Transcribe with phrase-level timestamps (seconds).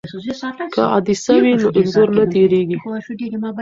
[0.73, 2.77] که عدسیه وي نو انځور نه تتېږي.